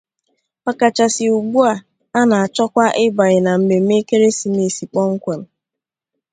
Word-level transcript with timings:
ọkachasị 0.69 1.25
ugbua 1.37 1.73
a 2.19 2.21
na-achọkwa 2.29 2.85
ịbànye 3.05 3.39
na 3.45 3.51
mmemme 3.59 3.93
ekeresimeesi 4.01 4.83
kpọmkwem. 4.91 5.41